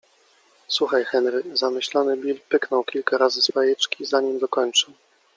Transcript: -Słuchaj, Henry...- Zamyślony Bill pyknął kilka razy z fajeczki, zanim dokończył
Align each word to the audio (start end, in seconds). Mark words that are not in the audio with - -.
-Słuchaj, 0.67 1.05
Henry...- 1.05 1.43
Zamyślony 1.53 2.17
Bill 2.17 2.39
pyknął 2.49 2.83
kilka 2.83 3.17
razy 3.17 3.41
z 3.41 3.47
fajeczki, 3.51 4.05
zanim 4.05 4.39
dokończył 4.39 4.93